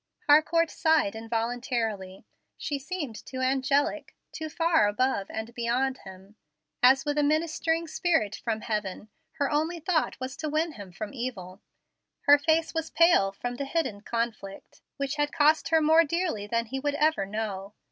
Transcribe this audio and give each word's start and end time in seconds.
Harcourt 0.27 0.71
sighed 0.71 1.15
involuntarily. 1.15 2.25
She 2.57 2.79
seemed 2.79 3.23
too 3.23 3.39
angelic, 3.39 4.15
too 4.31 4.49
far 4.49 4.87
above 4.87 5.29
and 5.29 5.53
beyond 5.53 5.99
him. 5.99 6.37
As 6.81 7.05
with 7.05 7.19
a 7.19 7.23
ministering 7.23 7.87
spirit 7.87 8.37
from 8.43 8.61
heaven, 8.61 9.09
her 9.33 9.51
only 9.51 9.79
thought 9.79 10.19
was 10.19 10.35
to 10.37 10.49
win 10.49 10.71
him 10.71 10.91
from 10.91 11.13
evil. 11.13 11.61
Her 12.21 12.39
face 12.39 12.73
was 12.73 12.89
pale 12.89 13.31
from 13.31 13.57
the 13.57 13.65
hidden 13.65 14.01
conflict 14.01 14.81
which 14.97 15.17
had 15.17 15.31
cost 15.31 15.67
her 15.67 15.81
more 15.81 16.03
dearly 16.03 16.47
than 16.47 16.65
he 16.65 16.79
would 16.79 16.95
ever 16.95 17.27
know. 17.27 17.75